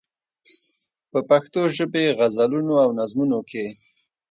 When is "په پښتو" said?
1.11-1.61